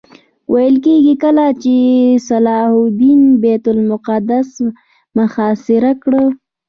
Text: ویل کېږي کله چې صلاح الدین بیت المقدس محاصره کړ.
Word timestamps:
ویل 0.51 0.75
کېږي 0.85 1.15
کله 1.23 1.45
چې 1.63 1.75
صلاح 2.29 2.67
الدین 2.83 3.21
بیت 3.41 3.65
المقدس 3.73 4.49
محاصره 5.17 5.91
کړ. 6.03 6.13